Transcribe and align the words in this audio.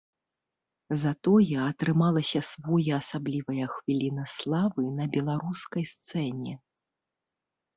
Затое 1.01 1.57
атрымалася 1.71 2.41
своеасаблівая 2.51 3.65
хвіліна 3.75 4.23
славы 4.37 4.83
на 5.01 5.05
беларускай 5.17 5.83
сцэне. 5.93 6.53